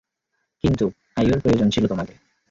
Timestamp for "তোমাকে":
1.87-2.13